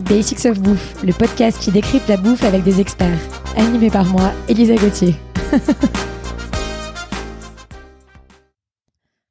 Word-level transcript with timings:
Basics 0.00 0.46
of 0.46 0.60
Bouffe, 0.60 1.02
le 1.04 1.12
podcast 1.12 1.60
qui 1.60 1.70
décrypte 1.70 2.08
la 2.08 2.16
bouffe 2.16 2.42
avec 2.44 2.62
des 2.62 2.80
experts. 2.80 3.18
Animé 3.56 3.90
par 3.90 4.04
moi, 4.06 4.32
Elisa 4.48 4.74
Gauthier. 4.74 5.14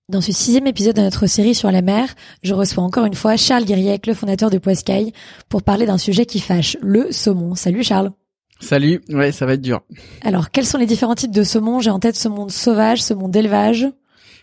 Dans 0.09 0.21
ce 0.21 0.31
sixième 0.31 0.67
épisode 0.67 0.95
de 0.95 1.01
notre 1.01 1.27
série 1.27 1.53
sur 1.53 1.71
la 1.71 1.81
mer, 1.81 2.15
je 2.41 2.53
reçois 2.53 2.83
encore 2.83 3.05
une 3.05 3.13
fois 3.13 3.37
Charles 3.37 3.65
Guiriec, 3.65 4.07
le 4.07 4.13
fondateur 4.13 4.49
de 4.49 4.57
Poiscaille, 4.57 5.13
pour 5.49 5.61
parler 5.61 5.85
d'un 5.85 5.99
sujet 5.99 6.25
qui 6.25 6.39
fâche, 6.39 6.77
le 6.81 7.11
saumon. 7.11 7.55
Salut 7.55 7.83
Charles. 7.83 8.11
Salut, 8.59 9.01
ouais, 9.09 9.31
ça 9.31 9.45
va 9.45 9.53
être 9.53 9.61
dur. 9.61 9.81
Alors, 10.23 10.51
quels 10.51 10.65
sont 10.65 10.77
les 10.77 10.85
différents 10.85 11.15
types 11.15 11.31
de 11.31 11.43
saumon 11.43 11.79
J'ai 11.79 11.91
en 11.91 11.99
tête 11.99 12.15
saumon 12.15 12.49
sauvage, 12.49 13.03
saumon 13.03 13.29
d'élevage. 13.29 13.87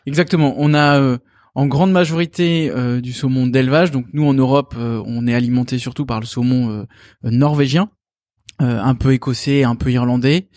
Exactement, 0.07 0.55
on 0.57 0.73
a 0.73 1.01
euh, 1.01 1.19
en 1.57 1.67
grande 1.67 1.91
majorité 1.91 2.71
euh, 2.71 3.01
du 3.01 3.15
saumon 3.15 3.47
d'élevage. 3.47 3.91
Donc 3.91 4.05
nous 4.13 4.27
en 4.27 4.35
Europe, 4.35 4.75
euh, 4.79 5.03
on 5.07 5.27
est 5.27 5.35
alimenté 5.35 5.79
surtout 5.79 6.05
par 6.05 6.21
le 6.21 6.27
saumon 6.27 6.87
norvégien, 7.25 7.91
un 8.59 8.95
peu 8.95 9.13
écossais, 9.13 9.65
un 9.65 9.75
peu 9.75 9.91
irlandais. 9.91 10.49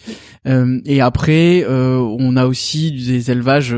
et 0.46 1.02
après, 1.02 1.66
on 1.68 2.38
a 2.38 2.46
aussi 2.46 2.92
des 2.92 3.32
élevages 3.32 3.76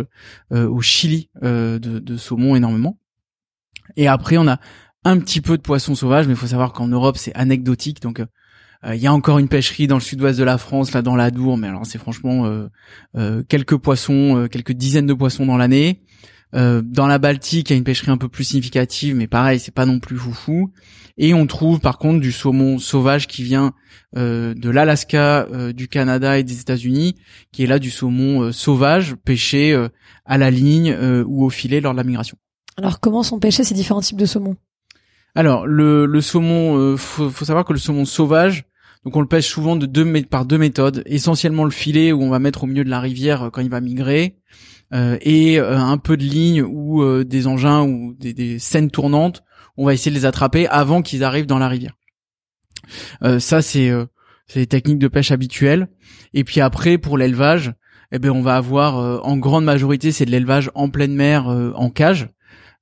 au 0.52 0.81
Chili 0.81 1.30
de, 1.41 1.77
de 1.77 2.17
saumon 2.17 2.55
énormément. 2.55 2.99
Et 3.95 4.08
après, 4.08 4.38
on 4.38 4.47
a 4.47 4.59
un 5.03 5.19
petit 5.19 5.41
peu 5.41 5.58
de 5.58 5.61
poisson 5.61 5.95
sauvage, 5.95 6.27
mais 6.27 6.33
il 6.33 6.38
faut 6.38 6.47
savoir 6.47 6.73
qu'en 6.73 6.88
Europe, 6.88 7.17
c'est 7.17 7.33
anecdotique. 7.35 8.02
Donc 8.02 8.22
il 8.88 8.99
y 8.99 9.08
a 9.08 9.13
encore 9.13 9.38
une 9.38 9.47
pêcherie 9.47 9.85
dans 9.88 9.95
le 9.95 10.02
sud-ouest 10.02 10.39
de 10.39 10.44
la 10.44 10.58
France, 10.58 10.94
là 10.94 11.02
dans 11.02 11.16
la 11.16 11.30
Dour, 11.30 11.58
mais 11.58 11.67
alors 11.67 11.85
c'est 11.85 11.99
franchement 11.99 12.45
euh, 12.45 12.67
euh, 13.16 13.44
quelques 13.47 13.77
poissons, 13.77 14.47
quelques 14.52 14.73
dizaines 14.73 15.05
de 15.05 15.13
poissons 15.13 15.45
dans 15.45 15.58
l'année. 15.58 16.02
Euh, 16.53 16.81
dans 16.83 17.07
la 17.07 17.17
Baltique, 17.17 17.69
il 17.69 17.73
y 17.73 17.75
a 17.75 17.77
une 17.77 17.83
pêcherie 17.83 18.11
un 18.11 18.17
peu 18.17 18.27
plus 18.27 18.43
significative, 18.43 19.15
mais 19.15 19.27
pareil, 19.27 19.59
c'est 19.59 19.73
pas 19.73 19.85
non 19.85 19.99
plus 19.99 20.17
foufou. 20.17 20.71
Et 21.17 21.33
on 21.33 21.45
trouve 21.47 21.79
par 21.79 21.97
contre 21.97 22.19
du 22.19 22.31
saumon 22.31 22.79
sauvage 22.79 23.27
qui 23.27 23.43
vient 23.43 23.73
euh, 24.17 24.53
de 24.53 24.69
l'Alaska, 24.69 25.47
euh, 25.52 25.73
du 25.73 25.88
Canada 25.88 26.38
et 26.38 26.43
des 26.43 26.59
États-Unis, 26.59 27.16
qui 27.52 27.63
est 27.63 27.67
là 27.67 27.80
du 27.80 27.89
saumon 27.89 28.52
sauvage 28.52 29.16
pêché 29.23 29.77
à 30.25 30.38
la 30.38 30.52
ligne 30.52 30.95
ou 31.25 31.45
au 31.45 31.49
filet 31.49 31.81
lors 31.81 31.93
de 31.93 31.97
la 31.97 32.03
migration. 32.03 32.38
Alors 32.77 32.99
comment 32.99 33.23
sont 33.23 33.39
pêchés 33.39 33.63
ces 33.63 33.73
différents 33.73 34.02
types 34.02 34.17
de 34.17 34.25
saumon 34.25 34.55
Alors 35.36 35.67
le, 35.67 36.05
le 36.05 36.21
saumon, 36.21 36.97
faut, 36.97 37.30
faut 37.30 37.45
savoir 37.45 37.65
que 37.65 37.73
le 37.73 37.80
saumon 37.80 38.05
sauvage, 38.05 38.65
donc 39.03 39.15
on 39.15 39.21
le 39.21 39.27
pêche 39.27 39.47
souvent 39.47 39.75
de 39.75 39.86
deux, 39.86 40.23
par 40.23 40.45
deux 40.45 40.58
méthodes, 40.58 41.03
essentiellement 41.05 41.65
le 41.65 41.71
filet 41.71 42.11
où 42.11 42.21
on 42.21 42.30
va 42.30 42.39
mettre 42.39 42.63
au 42.63 42.67
milieu 42.67 42.83
de 42.83 42.89
la 42.89 42.99
rivière 42.99 43.49
quand 43.52 43.61
il 43.61 43.69
va 43.69 43.81
migrer, 43.81 44.36
euh, 44.36 44.80
et 44.94 45.59
euh, 45.59 45.78
un 45.78 45.97
peu 45.97 46.17
de 46.17 46.23
ligne 46.23 46.61
ou 46.64 47.02
euh, 47.02 47.23
des 47.23 47.47
engins 47.47 47.84
ou 47.84 48.14
des, 48.20 48.59
scènes 48.59 48.92
tournantes, 48.92 49.44
on 49.78 49.86
va 49.86 49.94
essayer 49.94 50.11
de 50.11 50.16
les 50.16 50.25
attraper 50.25 50.67
avant 50.67 51.02
qu'ils 51.02 51.23
arrivent 51.23 51.45
dans 51.45 51.59
la 51.59 51.70
rivière. 51.70 51.95
ça 53.39 53.61
c'est 53.61 53.92
c'est 54.48 54.59
les 54.59 54.67
techniques 54.67 55.00
de 55.00 55.08
pêche 55.08 55.31
habituelles. 55.31 55.88
Et 56.33 56.44
puis 56.44 56.59
après 56.59 56.98
pour 56.98 57.17
l'élevage, 57.17 57.73
eh 58.11 58.20
ben 58.20 58.31
on 58.31 58.42
va 58.42 58.58
avoir 58.58 59.25
en 59.25 59.38
grande 59.38 59.64
majorité 59.64 60.11
c'est 60.11 60.25
de 60.25 60.31
l'élevage 60.31 60.70
en 60.75 60.89
pleine 60.89 61.16
mer 61.16 61.48
en 61.48 61.89
cage. 61.89 62.30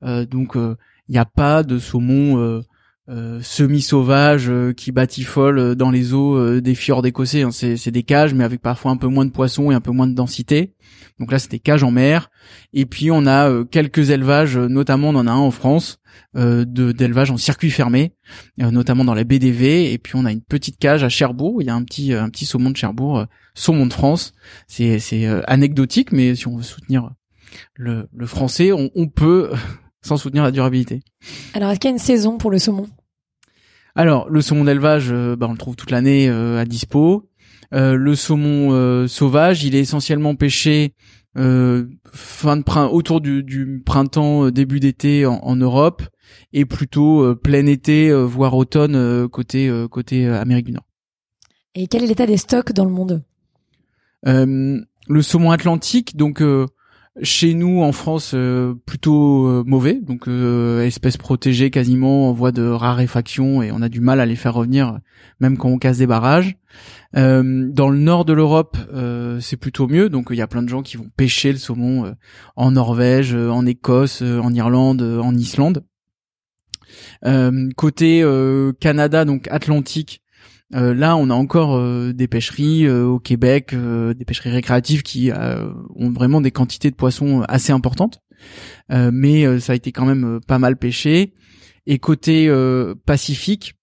donc 0.01 0.55
il 0.55 1.11
n'y 1.11 1.19
a 1.19 1.25
pas 1.25 1.61
de 1.61 1.77
saumon 1.77 2.63
euh, 3.09 3.39
semi-sauvages 3.41 4.49
euh, 4.49 4.71
qui 4.71 4.91
batifolent 4.91 5.57
euh, 5.57 5.75
dans 5.75 5.89
les 5.89 6.13
eaux 6.13 6.61
des 6.61 6.75
fjords 6.75 7.05
écossais. 7.07 7.41
Hein. 7.41 7.49
C'est 7.51 7.89
des 7.89 8.03
cages, 8.03 8.35
mais 8.35 8.43
avec 8.43 8.61
parfois 8.61 8.91
un 8.91 8.97
peu 8.97 9.07
moins 9.07 9.25
de 9.25 9.31
poissons 9.31 9.71
et 9.71 9.73
un 9.73 9.81
peu 9.81 9.89
moins 9.89 10.05
de 10.05 10.13
densité. 10.13 10.75
Donc 11.19 11.31
là, 11.31 11.39
c'est 11.39 11.49
des 11.49 11.59
cages 11.59 11.83
en 11.83 11.89
mer. 11.89 12.29
Et 12.71 12.85
puis 12.85 13.09
on 13.09 13.25
a 13.25 13.63
quelques 13.65 14.11
élevages, 14.11 14.57
notamment 14.57 15.09
on 15.09 15.15
en 15.15 15.25
a 15.25 15.31
un 15.31 15.37
en 15.37 15.49
France, 15.49 15.99
euh, 16.35 16.65
d'élevage 16.65 17.31
en 17.31 17.37
circuit 17.37 17.71
fermé, 17.71 18.13
notamment 18.57 19.03
dans 19.03 19.15
la 19.15 19.23
BDV. 19.23 19.91
Et 19.91 19.97
puis 19.97 20.13
on 20.15 20.25
a 20.25 20.31
une 20.31 20.41
petite 20.41 20.77
cage 20.77 21.03
à 21.03 21.09
Cherbourg. 21.09 21.61
Il 21.61 21.65
y 21.65 21.71
a 21.71 21.75
un 21.75 21.83
petit 21.83 22.13
un 22.13 22.29
petit 22.29 22.45
saumon 22.45 22.69
de 22.69 22.77
Cherbourg, 22.77 23.25
saumon 23.55 23.87
de 23.87 23.93
France. 23.93 24.33
C'est 24.67 24.99
c'est 24.99 25.25
anecdotique, 25.47 26.11
mais 26.11 26.35
si 26.35 26.47
on 26.47 26.57
veut 26.57 26.63
soutenir 26.63 27.09
le, 27.73 28.07
le 28.13 28.25
français, 28.27 28.71
on, 28.71 28.91
on 28.93 29.07
peut 29.07 29.49
sans 30.01 30.17
soutenir 30.17 30.43
la 30.43 30.51
durabilité. 30.51 31.01
Alors, 31.53 31.71
est-ce 31.71 31.79
qu'il 31.79 31.89
y 31.89 31.91
a 31.91 31.95
une 31.95 31.99
saison 31.99 32.37
pour 32.37 32.51
le 32.51 32.59
saumon? 32.59 32.87
Alors, 33.95 34.29
le 34.29 34.41
saumon 34.41 34.65
d'élevage, 34.65 35.09
euh, 35.11 35.35
bah, 35.35 35.47
on 35.49 35.53
le 35.53 35.57
trouve 35.57 35.75
toute 35.75 35.91
l'année 35.91 36.29
euh, 36.29 36.59
à 36.59 36.65
dispo. 36.65 37.29
Euh, 37.73 37.95
le 37.95 38.15
saumon 38.15 39.07
sauvage, 39.07 39.63
il 39.63 39.75
est 39.75 39.79
essentiellement 39.79 40.35
pêché 40.35 40.93
fin 41.35 42.57
de 42.57 42.63
printemps, 42.63 42.91
autour 42.91 43.21
du, 43.21 43.81
printemps, 43.85 44.49
début 44.49 44.79
d'été 44.79 45.25
en, 45.25 45.55
Europe, 45.55 46.03
et 46.51 46.65
plutôt 46.65 47.35
plein 47.35 47.65
été, 47.67 48.11
voire 48.11 48.55
automne 48.55 49.29
côté 49.29 49.71
côté 49.89 50.27
Amérique 50.27 50.65
du 50.65 50.71
Nord. 50.73 50.85
Et 51.75 51.87
quel 51.87 52.03
est 52.03 52.07
l'état 52.07 52.25
des 52.25 52.37
stocks 52.37 52.73
dans 52.73 52.83
le 52.83 52.91
monde? 52.91 53.23
Le 54.25 55.21
saumon 55.21 55.51
atlantique, 55.51 56.17
donc 56.17 56.43
chez 57.21 57.53
nous, 57.53 57.81
en 57.81 57.91
France, 57.91 58.31
euh, 58.33 58.73
plutôt 58.85 59.47
euh, 59.47 59.63
mauvais, 59.65 59.95
donc 59.95 60.27
euh, 60.27 60.83
espèces 60.85 61.17
protégées 61.17 61.69
quasiment 61.69 62.29
en 62.29 62.33
voie 62.33 62.51
de 62.51 62.63
raréfaction 62.63 63.61
et 63.61 63.71
on 63.71 63.81
a 63.81 63.89
du 63.89 64.01
mal 64.01 64.19
à 64.19 64.25
les 64.25 64.35
faire 64.35 64.53
revenir, 64.53 64.99
même 65.39 65.57
quand 65.57 65.69
on 65.69 65.77
casse 65.77 65.97
des 65.97 66.07
barrages. 66.07 66.55
dans 67.13 67.89
le 67.89 67.97
nord 67.97 68.25
de 68.25 68.33
l'Europe, 68.33 68.77
c'est 69.41 69.57
plutôt 69.57 69.87
mieux, 69.87 70.09
donc 70.09 70.27
il 70.29 70.37
y 70.37 70.41
a 70.41 70.47
plein 70.47 70.63
de 70.63 70.69
gens 70.69 70.81
qui 70.81 70.97
vont 70.97 71.09
pêcher 71.15 71.51
le 71.51 71.57
saumon 71.57 72.13
en 72.55 72.71
Norvège, 72.71 73.33
en 73.33 73.65
Écosse, 73.65 74.21
en 74.21 74.53
Irlande, 74.53 75.01
en 75.01 75.35
Islande. 75.35 75.83
côté 77.75 78.23
Canada, 78.79 79.25
donc 79.25 79.47
Atlantique, 79.49 80.21
euh, 80.75 80.93
là, 80.93 81.15
on 81.15 81.29
a 81.29 81.33
encore 81.33 81.75
euh, 81.75 82.13
des 82.13 82.27
pêcheries 82.27 82.85
euh, 82.85 83.05
au 83.05 83.19
Québec, 83.19 83.75
des 83.75 84.25
pêcheries 84.25 84.51
récréatives 84.51 85.03
qui 85.03 85.31
ont 85.31 86.11
vraiment 86.11 86.41
des 86.41 86.51
quantités 86.51 86.91
de 86.91 86.95
poissons 86.95 87.41
assez 87.47 87.71
importantes, 87.71 88.21
mais 88.89 89.59
ça 89.59 89.73
a 89.73 89.75
été 89.75 89.91
quand 89.91 90.05
même 90.05 90.39
pas 90.47 90.59
mal 90.59 90.77
pêché. 90.77 91.33
Et 91.85 91.99
côté 91.99 92.51
Pacifique, 93.05 93.75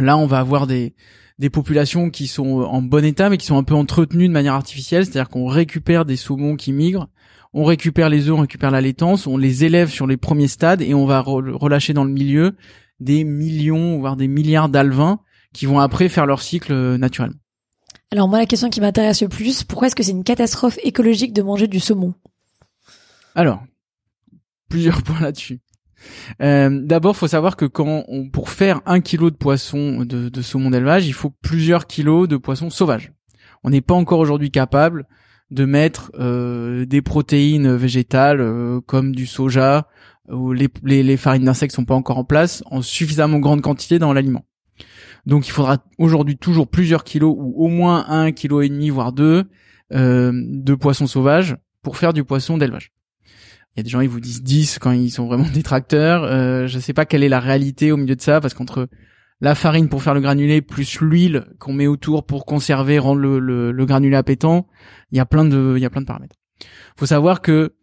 là, 0.00 0.16
on 0.16 0.26
va 0.26 0.38
avoir 0.38 0.66
des 0.66 0.94
des 1.38 1.48
populations 1.48 2.10
qui 2.10 2.26
sont 2.26 2.60
en 2.60 2.82
bon 2.82 3.02
état, 3.02 3.30
mais 3.30 3.38
qui 3.38 3.46
sont 3.46 3.56
un 3.56 3.62
peu 3.62 3.74
entretenues 3.74 4.28
de 4.28 4.32
manière 4.32 4.52
artificielle, 4.52 5.06
c'est-à-dire 5.06 5.30
qu'on 5.30 5.46
récupère 5.46 6.04
des 6.04 6.16
saumons 6.16 6.54
qui 6.54 6.70
migrent, 6.70 7.08
on 7.54 7.64
récupère 7.64 8.10
les 8.10 8.28
œufs, 8.28 8.34
on 8.36 8.42
récupère 8.42 8.70
la 8.70 8.82
laitance, 8.82 9.26
on 9.26 9.38
les 9.38 9.64
élève 9.64 9.88
sur 9.88 10.06
les 10.06 10.18
premiers 10.18 10.48
stades 10.48 10.82
et 10.82 10.92
on 10.92 11.06
va 11.06 11.20
relâcher 11.20 11.94
dans 11.94 12.04
le 12.04 12.10
milieu 12.10 12.56
des 13.00 13.24
millions, 13.24 13.98
voire 13.98 14.16
des 14.16 14.28
milliards 14.28 14.68
d'alevins 14.68 15.20
qui 15.54 15.66
vont 15.66 15.80
après 15.80 16.08
faire 16.08 16.26
leur 16.26 16.42
cycle 16.42 16.72
euh, 16.72 16.98
naturellement. 16.98 17.38
Alors 18.12 18.28
moi, 18.28 18.38
la 18.38 18.46
question 18.46 18.70
qui 18.70 18.80
m'intéresse 18.80 19.22
le 19.22 19.28
plus, 19.28 19.62
pourquoi 19.62 19.86
est-ce 19.86 19.94
que 19.94 20.02
c'est 20.02 20.10
une 20.10 20.24
catastrophe 20.24 20.78
écologique 20.82 21.32
de 21.32 21.42
manger 21.42 21.68
du 21.68 21.78
saumon? 21.78 22.14
Alors, 23.34 23.62
plusieurs 24.68 25.02
points 25.04 25.20
là-dessus. 25.20 25.60
Euh, 26.42 26.80
D'abord, 26.82 27.16
faut 27.16 27.28
savoir 27.28 27.56
que 27.56 27.66
quand 27.66 28.04
on, 28.08 28.28
pour 28.30 28.50
faire 28.50 28.80
un 28.86 29.00
kilo 29.00 29.30
de 29.30 29.36
poisson 29.36 30.04
de, 30.04 30.28
de 30.28 30.42
saumon 30.42 30.70
d'élevage, 30.70 31.06
il 31.06 31.12
faut 31.12 31.30
plusieurs 31.42 31.86
kilos 31.86 32.26
de 32.26 32.36
poisson 32.36 32.70
sauvage. 32.70 33.12
On 33.62 33.70
n'est 33.70 33.82
pas 33.82 33.94
encore 33.94 34.18
aujourd'hui 34.18 34.50
capable 34.50 35.06
de 35.50 35.64
mettre 35.64 36.10
euh, 36.18 36.86
des 36.86 37.02
protéines 37.02 37.74
végétales 37.74 38.40
euh, 38.40 38.80
comme 38.80 39.14
du 39.14 39.26
soja 39.26 39.88
ou 40.28 40.52
les, 40.52 40.68
les, 40.84 41.02
les 41.02 41.16
farines 41.16 41.44
d'insectes 41.44 41.74
sont 41.74 41.84
pas 41.84 41.94
encore 41.94 42.18
en 42.18 42.24
place 42.24 42.62
en 42.66 42.82
suffisamment 42.82 43.38
grande 43.40 43.60
quantité 43.60 43.98
dans 43.98 44.12
l'aliment. 44.12 44.44
Donc 45.26 45.46
il 45.46 45.50
faudra 45.50 45.78
aujourd'hui 45.98 46.36
toujours 46.36 46.68
plusieurs 46.68 47.04
kilos 47.04 47.34
ou 47.36 47.64
au 47.64 47.68
moins 47.68 48.06
un 48.08 48.32
kilo 48.32 48.62
et 48.62 48.68
demi 48.68 48.90
voire 48.90 49.12
deux 49.12 49.44
euh, 49.92 50.32
de 50.34 50.74
poissons 50.74 51.06
sauvages 51.06 51.56
pour 51.82 51.96
faire 51.96 52.12
du 52.12 52.24
poisson 52.24 52.58
d'élevage. 52.58 52.92
Il 53.74 53.78
y 53.78 53.80
a 53.80 53.82
des 53.82 53.90
gens 53.90 54.00
ils 54.00 54.08
vous 54.08 54.20
disent 54.20 54.42
10 54.42 54.78
quand 54.78 54.92
ils 54.92 55.10
sont 55.10 55.26
vraiment 55.26 55.48
détracteurs. 55.54 56.24
Euh, 56.24 56.66
je 56.66 56.78
sais 56.78 56.92
pas 56.92 57.04
quelle 57.04 57.22
est 57.22 57.28
la 57.28 57.40
réalité 57.40 57.92
au 57.92 57.96
milieu 57.96 58.16
de 58.16 58.20
ça 58.20 58.40
parce 58.40 58.54
qu'entre 58.54 58.88
la 59.40 59.54
farine 59.54 59.88
pour 59.88 60.02
faire 60.02 60.14
le 60.14 60.20
granulé 60.20 60.60
plus 60.60 61.00
l'huile 61.00 61.46
qu'on 61.58 61.72
met 61.72 61.86
autour 61.86 62.26
pour 62.26 62.44
conserver 62.44 62.98
rendre 62.98 63.20
le, 63.20 63.38
le, 63.38 63.72
le, 63.72 63.86
granulé 63.86 64.16
appétant, 64.16 64.66
il 65.12 65.18
y 65.18 65.20
a 65.20 65.26
plein 65.26 65.44
de 65.44 65.74
il 65.76 65.82
y 65.82 65.86
a 65.86 65.90
plein 65.90 66.02
de 66.02 66.06
paramètres. 66.06 66.36
Faut 66.96 67.06
savoir 67.06 67.40
que 67.40 67.74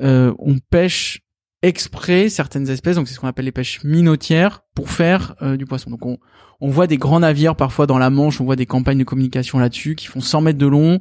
euh, 0.00 0.32
on 0.38 0.58
pêche 0.58 1.21
exprès 1.62 2.28
certaines 2.28 2.68
espèces, 2.68 2.96
donc 2.96 3.08
c'est 3.08 3.14
ce 3.14 3.20
qu'on 3.20 3.28
appelle 3.28 3.44
les 3.44 3.52
pêches 3.52 3.82
minotières, 3.84 4.62
pour 4.74 4.90
faire 4.90 5.34
euh, 5.42 5.56
du 5.56 5.64
poisson. 5.64 5.90
Donc 5.90 6.04
on, 6.04 6.18
on 6.60 6.70
voit 6.70 6.86
des 6.86 6.96
grands 6.96 7.20
navires 7.20 7.56
parfois 7.56 7.86
dans 7.86 7.98
la 7.98 8.10
Manche, 8.10 8.40
on 8.40 8.44
voit 8.44 8.56
des 8.56 8.66
campagnes 8.66 8.98
de 8.98 9.04
communication 9.04 9.58
là-dessus 9.58 9.94
qui 9.94 10.06
font 10.06 10.20
100 10.20 10.40
mètres 10.40 10.58
de 10.58 10.66
long. 10.66 11.00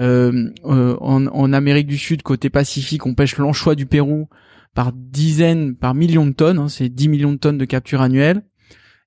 Euh, 0.00 0.50
euh, 0.64 0.96
en, 1.00 1.52
Amérique 1.52 1.86
du 1.86 1.98
Sud, 1.98 2.22
côté 2.22 2.50
Pacifique, 2.50 3.06
on 3.06 3.14
pêche 3.14 3.36
l'anchois 3.38 3.74
du 3.74 3.86
Pérou 3.86 4.28
par 4.74 4.92
dizaines, 4.92 5.74
par 5.74 5.94
millions 5.94 6.26
de 6.26 6.32
tonnes. 6.32 6.58
Hein, 6.58 6.68
c'est 6.68 6.88
10 6.88 7.08
millions 7.08 7.32
de 7.32 7.38
tonnes 7.38 7.58
de 7.58 7.64
capture 7.64 8.02
annuelle. 8.02 8.42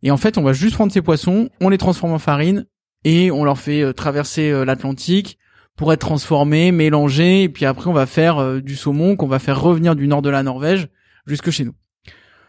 Et 0.04 0.12
en 0.12 0.18
fait, 0.18 0.38
on 0.38 0.44
va 0.44 0.54
juste 0.54 0.76
prendre 0.76 0.92
ces 0.92 1.02
poissons, 1.02 1.50
on 1.62 1.70
les 1.70 1.78
transforme 1.78 2.12
en 2.12 2.20
farine 2.20 2.66
et 3.06 3.32
on 3.32 3.46
leur 3.46 3.58
fait 3.58 3.94
traverser 3.94 4.66
l'Atlantique 4.66 5.38
pour 5.76 5.92
être 5.92 6.02
transformé, 6.02 6.72
mélangé, 6.72 7.44
et 7.44 7.50
puis 7.50 7.66
après 7.66 7.90
on 7.90 7.94
va 7.94 8.06
faire 8.06 8.38
euh, 8.38 8.62
du 8.62 8.76
saumon 8.76 9.16
qu'on 9.16 9.28
va 9.28 9.40
faire 9.40 9.60
revenir 9.60 9.96
du 9.96 10.08
nord 10.08 10.22
de 10.22 10.30
la 10.30 10.44
Norvège 10.44 10.90
jusque 11.26 11.50
chez 11.50 11.66
nous. 11.66 11.74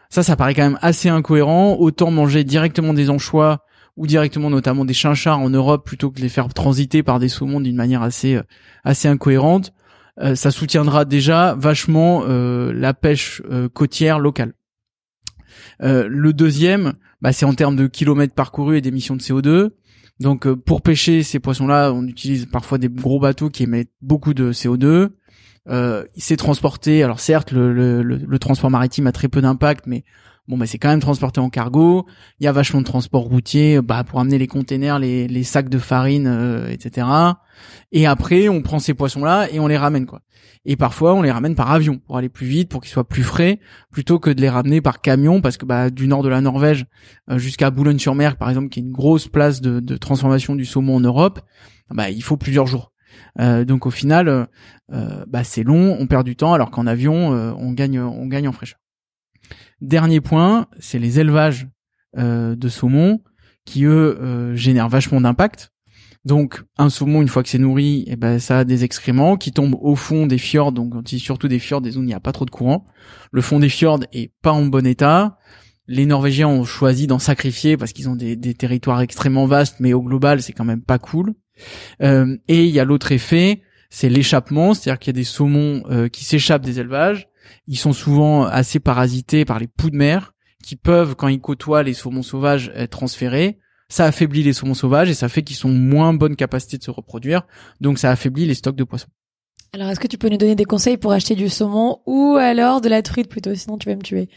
Ça, 0.09 0.21
ça 0.21 0.35
paraît 0.35 0.53
quand 0.53 0.63
même 0.63 0.79
assez 0.81 1.09
incohérent. 1.09 1.75
Autant 1.79 2.11
manger 2.11 2.43
directement 2.43 2.93
des 2.93 3.09
anchois 3.09 3.65
ou 3.97 4.05
directement 4.05 4.49
notamment 4.49 4.85
des 4.85 4.93
chinchards 4.93 5.39
en 5.39 5.49
Europe 5.49 5.85
plutôt 5.85 6.11
que 6.11 6.17
de 6.17 6.21
les 6.21 6.29
faire 6.29 6.47
transiter 6.53 7.01
par 7.01 7.19
des 7.19 7.29
saumons 7.29 7.59
d'une 7.59 7.75
manière 7.75 8.03
assez 8.03 8.39
assez 8.83 9.07
incohérente. 9.07 9.73
ça 10.35 10.51
soutiendra 10.51 11.05
déjà 11.05 11.55
vachement 11.57 12.23
la 12.25 12.93
pêche 12.93 13.41
côtière 13.73 14.19
locale. 14.19 14.53
le 15.79 16.31
deuxième, 16.33 16.93
bah, 17.21 17.31
c'est 17.33 17.45
en 17.45 17.53
termes 17.53 17.75
de 17.75 17.87
kilomètres 17.87 18.35
parcourus 18.35 18.77
et 18.77 18.81
d'émissions 18.81 19.15
de 19.15 19.21
CO2. 19.21 19.71
Donc 20.19 20.47
euh, 20.47 20.55
pour 20.55 20.81
pêcher 20.81 21.23
ces 21.23 21.39
poissons-là, 21.39 21.91
on 21.93 22.05
utilise 22.07 22.45
parfois 22.45 22.77
des 22.77 22.89
gros 22.89 23.19
bateaux 23.19 23.49
qui 23.49 23.63
émettent 23.63 23.91
beaucoup 24.01 24.33
de 24.33 24.51
CO2. 24.51 25.09
Euh, 25.67 26.05
c'est 26.15 26.37
transporté. 26.37 27.03
Alors 27.03 27.19
certes, 27.19 27.51
le, 27.51 28.37
transport 28.39 28.69
maritime 28.69 29.07
a 29.07 29.11
très 29.11 29.27
peu 29.27 29.41
d'impact, 29.41 29.87
mais 29.87 30.03
bon, 30.47 30.57
bah 30.57 30.65
c'est 30.65 30.77
quand 30.77 30.89
même 30.89 30.99
transporté 30.99 31.39
en 31.39 31.49
cargo. 31.49 32.05
Il 32.39 32.45
y 32.45 32.47
a 32.47 32.51
vachement 32.51 32.81
de 32.81 32.85
transport 32.85 33.23
routier, 33.23 33.81
bah 33.81 34.03
pour 34.03 34.19
amener 34.19 34.37
les 34.37 34.47
containers, 34.47 34.99
les, 34.99 35.43
sacs 35.43 35.69
de 35.69 35.79
farine, 35.79 36.27
euh, 36.27 36.69
etc. 36.69 37.07
Et 37.91 38.05
après, 38.05 38.49
on 38.49 38.61
prend 38.61 38.79
ces 38.79 38.93
poissons-là 38.93 39.47
et 39.51 39.59
on 39.59 39.67
les 39.67 39.77
ramène 39.77 40.05
quoi. 40.05 40.21
Et 40.65 40.75
parfois, 40.75 41.13
on 41.13 41.21
les 41.21 41.31
ramène 41.31 41.55
par 41.55 41.71
avion 41.71 41.99
pour 41.99 42.17
aller 42.17 42.29
plus 42.29 42.47
vite, 42.47 42.69
pour 42.69 42.81
qu'ils 42.81 42.91
soient 42.91 43.07
plus 43.07 43.23
frais, 43.23 43.59
plutôt 43.91 44.19
que 44.19 44.31
de 44.31 44.41
les 44.41 44.49
ramener 44.49 44.81
par 44.81 44.99
camion, 44.99 45.39
parce 45.39 45.57
que 45.57 45.65
bah, 45.65 45.91
du 45.91 46.07
nord 46.07 46.23
de 46.23 46.29
la 46.29 46.41
Norvège 46.41 46.85
euh, 47.29 47.37
jusqu'à 47.37 47.69
Boulogne-sur-Mer, 47.69 48.35
par 48.37 48.49
exemple, 48.49 48.69
qui 48.69 48.79
est 48.79 48.83
une 48.83 48.91
grosse 48.91 49.27
place 49.27 49.61
de, 49.61 49.79
de 49.79 49.97
transformation 49.97 50.55
du 50.55 50.65
saumon 50.65 50.95
en 50.95 51.01
Europe, 51.01 51.39
bah, 51.91 52.09
il 52.09 52.23
faut 52.23 52.37
plusieurs 52.37 52.65
jours. 52.65 52.91
Euh, 53.39 53.63
donc 53.63 53.85
au 53.85 53.91
final, 53.91 54.27
euh, 54.27 55.25
bah, 55.27 55.43
c'est 55.43 55.63
long, 55.63 55.95
on 55.99 56.07
perd 56.07 56.25
du 56.25 56.35
temps, 56.35 56.53
alors 56.53 56.71
qu'en 56.71 56.87
avion, 56.87 57.29
on 57.29 57.71
gagne, 57.73 57.99
on 57.99 58.25
gagne 58.25 58.47
en 58.47 58.51
fraîcheur. 58.51 58.79
Dernier 59.85 60.19
point, 60.19 60.67
c'est 60.79 60.99
les 60.99 61.19
élevages 61.19 61.67
de 62.17 62.69
saumon 62.69 63.21
qui 63.65 63.83
eux 63.85 64.53
génèrent 64.55 64.89
vachement 64.89 65.21
d'impact 65.21 65.71
donc 66.25 66.63
un 66.79 66.89
saumon 66.89 67.21
une 67.21 67.27
fois 67.27 67.43
que 67.43 67.49
c'est 67.49 67.59
nourri, 67.59 68.03
eh 68.07 68.15
ben 68.15 68.39
ça 68.39 68.59
a 68.59 68.63
des 68.63 68.83
excréments 68.83 69.37
qui 69.37 69.51
tombent 69.51 69.77
au 69.79 69.95
fond 69.95 70.25
des 70.25 70.39
fjords, 70.39 70.71
donc 70.71 70.95
surtout 71.07 71.47
des 71.47 71.59
fjords 71.59 71.81
des 71.81 71.91
zones 71.91 72.01
où 72.01 72.05
il 72.05 72.07
n'y 72.07 72.15
a 72.15 72.19
pas 72.19 72.31
trop 72.31 72.45
de 72.45 72.49
courant. 72.49 72.83
Le 73.31 73.41
fond 73.41 73.59
des 73.59 73.69
fjords 73.69 73.99
est 74.11 74.31
pas 74.41 74.51
en 74.51 74.65
bon 74.65 74.87
état. 74.87 75.37
Les 75.87 76.07
Norvégiens 76.07 76.47
ont 76.47 76.63
choisi 76.63 77.05
d'en 77.05 77.19
sacrifier 77.19 77.77
parce 77.77 77.93
qu'ils 77.93 78.09
ont 78.09 78.15
des, 78.15 78.37
territoires 78.55 79.01
extrêmement 79.01 79.45
vastes, 79.45 79.75
mais 79.79 79.93
au 79.93 80.01
global 80.01 80.41
c'est 80.41 80.51
quand 80.51 80.65
même 80.65 80.81
pas 80.81 80.97
cool. 80.97 81.35
Euh, 82.01 82.35
et 82.47 82.65
il 82.65 82.71
y 82.71 82.79
a 82.79 82.85
l'autre 82.85 83.11
effet, 83.11 83.61
c'est 83.91 84.09
l'échappement, 84.09 84.73
c'est-à-dire 84.73 84.97
qu'il 84.97 85.15
y 85.15 85.15
a 85.15 85.21
des 85.21 85.23
saumons 85.23 85.83
euh, 85.91 86.07
qui 86.07 86.25
s'échappent 86.25 86.65
des 86.65 86.79
élevages. 86.79 87.27
Ils 87.67 87.77
sont 87.77 87.93
souvent 87.93 88.43
assez 88.45 88.79
parasités 88.79 89.45
par 89.45 89.59
les 89.59 89.67
poux 89.67 89.89
de 89.89 89.97
mer 89.97 90.33
qui 90.63 90.75
peuvent, 90.75 91.15
quand 91.15 91.27
ils 91.27 91.41
côtoient 91.41 91.83
les 91.83 91.93
saumons 91.93 92.23
sauvages, 92.23 92.71
être 92.75 92.91
transférés 92.91 93.59
ça 93.89 94.05
affaiblit 94.05 94.43
les 94.43 94.53
saumons 94.53 94.73
sauvages 94.73 95.09
et 95.09 95.13
ça 95.13 95.29
fait 95.29 95.43
qu'ils 95.43 95.55
sont 95.55 95.69
moins 95.69 96.13
bonne 96.13 96.35
capacité 96.35 96.77
de 96.77 96.83
se 96.83 96.91
reproduire. 96.91 97.43
Donc 97.81 97.99
ça 97.99 98.11
affaiblit 98.11 98.45
les 98.45 98.55
stocks 98.55 98.75
de 98.75 98.83
poissons. 98.83 99.07
Alors 99.73 99.89
est-ce 99.89 99.99
que 99.99 100.07
tu 100.07 100.17
peux 100.17 100.29
nous 100.29 100.37
donner 100.37 100.55
des 100.55 100.65
conseils 100.65 100.97
pour 100.97 101.11
acheter 101.11 101.35
du 101.35 101.49
saumon 101.49 101.99
ou 102.05 102.37
alors 102.39 102.81
de 102.81 102.89
la 102.89 103.01
truite 103.01 103.29
plutôt 103.29 103.53
Sinon 103.55 103.77
tu 103.77 103.89
vas 103.89 103.95
me 103.95 104.01
tuer? 104.01 104.29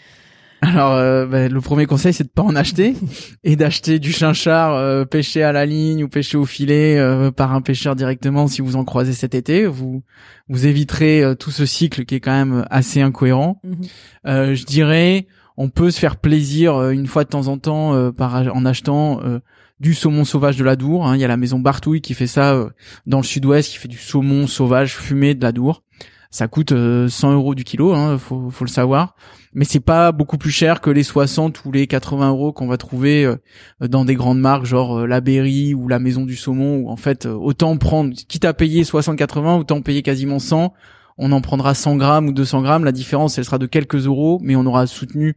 Alors 0.60 0.92
euh, 0.92 1.26
bah, 1.26 1.48
le 1.48 1.60
premier 1.60 1.86
conseil 1.86 2.12
c'est 2.12 2.24
de 2.24 2.28
pas 2.28 2.42
en 2.42 2.56
acheter 2.56 2.94
et 3.44 3.56
d'acheter 3.56 3.98
du 3.98 4.12
chinchard 4.12 4.74
euh, 4.74 5.04
pêché 5.04 5.42
à 5.42 5.52
la 5.52 5.66
ligne 5.66 6.02
ou 6.02 6.08
pêché 6.08 6.36
au 6.36 6.44
filet 6.44 6.98
euh, 6.98 7.30
par 7.30 7.54
un 7.54 7.60
pêcheur 7.60 7.94
directement 7.94 8.48
si 8.48 8.60
vous 8.60 8.76
en 8.76 8.84
croisez 8.84 9.12
cet 9.12 9.34
été. 9.34 9.66
Vous 9.66 10.02
vous 10.48 10.66
éviterez 10.66 11.22
tout 11.38 11.50
ce 11.50 11.66
cycle 11.66 12.04
qui 12.04 12.16
est 12.16 12.20
quand 12.20 12.32
même 12.32 12.66
assez 12.70 13.00
incohérent. 13.00 13.60
Mhm. 13.64 14.54
je 14.54 14.64
dirais 14.64 15.26
on 15.58 15.68
peut 15.68 15.90
se 15.90 15.98
faire 15.98 16.16
plaisir 16.16 16.76
euh, 16.76 16.90
une 16.92 17.08
fois 17.08 17.24
de 17.24 17.28
temps 17.28 17.48
en 17.48 17.58
temps 17.58 17.92
euh, 17.92 18.12
par 18.12 18.34
en 18.54 18.64
achetant 18.64 19.20
euh, 19.24 19.40
du 19.80 19.92
saumon 19.92 20.24
sauvage 20.24 20.56
de 20.56 20.64
la 20.64 20.76
Dour. 20.76 21.06
Hein. 21.06 21.16
Il 21.16 21.20
y 21.20 21.24
a 21.24 21.28
la 21.28 21.36
maison 21.36 21.58
Bartouille 21.58 22.00
qui 22.00 22.14
fait 22.14 22.28
ça 22.28 22.68
dans 23.06 23.18
le 23.18 23.24
sud-ouest, 23.24 23.70
qui 23.70 23.76
fait 23.76 23.88
du 23.88 23.98
saumon 23.98 24.46
sauvage 24.46 24.96
fumé 24.96 25.34
de 25.34 25.42
la 25.42 25.52
Dour. 25.52 25.82
Ça 26.30 26.46
coûte 26.46 26.70
100 26.70 27.32
euros 27.32 27.54
du 27.54 27.64
kilo, 27.64 27.94
hein, 27.94 28.18
faut, 28.18 28.52
le 28.60 28.66
savoir. 28.66 29.14
Mais 29.54 29.64
c'est 29.64 29.80
pas 29.80 30.12
beaucoup 30.12 30.36
plus 30.36 30.50
cher 30.50 30.82
que 30.82 30.90
les 30.90 31.02
60 31.02 31.64
ou 31.64 31.72
les 31.72 31.86
80 31.86 32.28
euros 32.28 32.52
qu'on 32.52 32.66
va 32.66 32.76
trouver 32.76 33.34
dans 33.80 34.04
des 34.04 34.14
grandes 34.14 34.38
marques 34.38 34.66
genre 34.66 35.06
la 35.06 35.22
Berry 35.22 35.72
ou 35.72 35.88
la 35.88 35.98
Maison 35.98 36.26
du 36.26 36.36
Saumon. 36.36 36.80
Où 36.80 36.90
en 36.90 36.96
fait, 36.96 37.24
autant 37.24 37.76
prendre, 37.78 38.14
quitte 38.14 38.44
à 38.44 38.52
payer 38.52 38.82
60-80, 38.82 39.58
autant 39.58 39.80
payer 39.80 40.02
quasiment 40.02 40.38
100 40.38 40.74
on 41.18 41.32
en 41.32 41.40
prendra 41.40 41.74
100 41.74 41.96
grammes 41.96 42.28
ou 42.28 42.32
200 42.32 42.62
grammes. 42.62 42.84
La 42.84 42.92
différence, 42.92 43.36
elle 43.38 43.44
sera 43.44 43.58
de 43.58 43.66
quelques 43.66 44.06
euros, 44.06 44.38
mais 44.40 44.56
on 44.56 44.64
aura 44.64 44.86
soutenu 44.86 45.34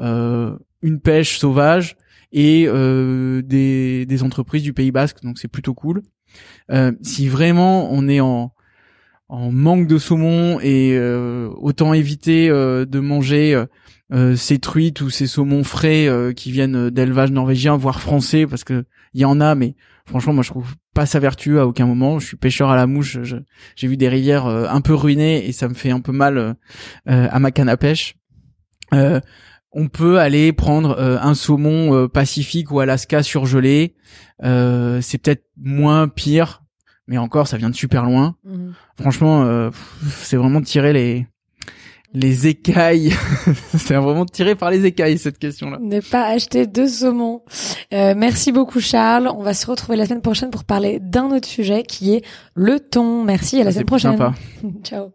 euh, 0.00 0.56
une 0.80 1.00
pêche 1.00 1.38
sauvage 1.38 1.96
et 2.32 2.66
euh, 2.66 3.42
des, 3.42 4.22
entreprises 4.22 4.62
du 4.62 4.72
Pays 4.72 4.92
Basque, 4.92 5.22
donc 5.22 5.38
c'est 5.38 5.48
plutôt 5.48 5.74
cool. 5.74 6.02
Euh, 6.70 6.92
si 7.02 7.28
vraiment 7.28 7.92
on 7.92 8.08
est 8.08 8.20
en, 8.20 8.52
en 9.28 9.50
manque 9.50 9.86
de 9.86 9.98
saumon 9.98 10.58
et 10.60 10.98
autant 11.56 11.94
éviter 11.94 12.48
de 12.48 13.00
manger 13.00 13.64
ces 14.36 14.58
truites 14.58 15.00
ou 15.00 15.10
ces 15.10 15.26
saumons 15.26 15.64
frais 15.64 16.08
qui 16.36 16.52
viennent 16.52 16.90
d'élevage 16.90 17.30
norvégien, 17.30 17.76
voire 17.76 18.00
français, 18.00 18.46
parce 18.46 18.64
que 18.64 18.84
il 19.14 19.20
y 19.20 19.24
en 19.24 19.40
a, 19.40 19.54
mais 19.54 19.76
franchement, 20.06 20.34
moi 20.34 20.42
je 20.42 20.50
trouve 20.50 20.74
pas 20.92 21.06
ça 21.06 21.20
vertueux 21.20 21.60
à 21.60 21.66
aucun 21.66 21.86
moment. 21.86 22.18
Je 22.18 22.26
suis 22.26 22.36
pêcheur 22.36 22.70
à 22.70 22.76
la 22.76 22.86
mouche, 22.86 23.18
j'ai 23.76 23.88
vu 23.88 23.96
des 23.96 24.08
rivières 24.08 24.46
un 24.46 24.80
peu 24.80 24.94
ruinées 24.94 25.46
et 25.48 25.52
ça 25.52 25.68
me 25.68 25.74
fait 25.74 25.90
un 25.90 26.00
peu 26.00 26.12
mal 26.12 26.56
à 27.06 27.38
ma 27.38 27.50
canne 27.50 27.68
à 27.68 27.76
pêche 27.76 28.16
on 29.74 29.88
peut 29.88 30.20
aller 30.20 30.52
prendre 30.52 30.96
euh, 30.98 31.18
un 31.20 31.34
saumon 31.34 31.94
euh, 31.94 32.08
Pacifique 32.08 32.70
ou 32.70 32.80
Alaska 32.80 33.22
surgelé. 33.22 33.96
Euh, 34.42 35.00
c'est 35.00 35.18
peut-être 35.18 35.44
moins 35.56 36.08
pire, 36.08 36.62
mais 37.06 37.18
encore, 37.18 37.48
ça 37.48 37.56
vient 37.56 37.70
de 37.70 37.74
super 37.74 38.04
loin. 38.04 38.36
Mhm. 38.44 38.74
Franchement, 39.00 39.70
c'est 40.20 40.36
vraiment 40.36 40.60
tirer 40.60 40.92
les 40.92 41.26
les 42.16 42.46
écailles. 42.46 43.12
c'est 43.76 43.96
vraiment 43.96 44.24
tiré 44.24 44.54
par 44.54 44.70
les 44.70 44.86
écailles 44.86 45.18
cette 45.18 45.38
question-là. 45.38 45.78
Ne 45.80 46.00
pas 46.00 46.26
acheter 46.26 46.66
de 46.66 46.86
saumon. 46.86 47.42
merci 47.90 48.52
beaucoup 48.52 48.80
Charles. 48.80 49.28
On 49.36 49.42
va 49.42 49.52
se 49.52 49.66
retrouver 49.66 49.96
la 49.96 50.06
semaine 50.06 50.22
prochaine 50.22 50.50
pour 50.50 50.64
parler 50.64 51.00
d'un 51.00 51.30
autre 51.32 51.48
sujet 51.48 51.82
qui 51.82 52.14
est 52.14 52.24
le 52.54 52.78
thon. 52.78 53.24
Merci 53.24 53.60
à 53.60 53.64
la 53.64 53.72
semaine 53.72 53.86
prochaine. 53.86 54.12
Sympa. 54.12 54.34
Ciao. 54.84 55.10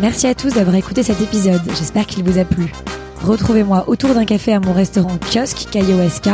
Merci 0.00 0.26
à 0.26 0.34
tous 0.34 0.54
d'avoir 0.54 0.74
écouté 0.74 1.02
cet 1.02 1.20
épisode, 1.20 1.62
j'espère 1.68 2.06
qu'il 2.06 2.24
vous 2.24 2.38
a 2.38 2.44
plu. 2.44 2.72
Retrouvez-moi 3.22 3.88
autour 3.88 4.12
d'un 4.12 4.24
café 4.24 4.52
à 4.52 4.60
mon 4.60 4.72
restaurant 4.72 5.16
kiosque 5.18 5.68
KIOSK, 5.70 6.30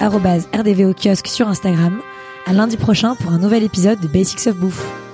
rdvo 0.00 0.92
kiosque 0.92 1.28
sur 1.28 1.48
Instagram, 1.48 2.00
à 2.46 2.52
lundi 2.52 2.76
prochain 2.76 3.16
pour 3.16 3.32
un 3.32 3.38
nouvel 3.38 3.64
épisode 3.64 4.00
de 4.00 4.06
Basics 4.06 4.46
of 4.46 4.56
Bouffe. 4.56 5.05